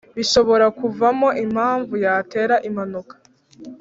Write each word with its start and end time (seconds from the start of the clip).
bishobora 0.17 0.65
kuvamo 0.79 1.27
impamvu 1.43 1.93
yatera 2.05 2.55
impanuka 2.67 3.13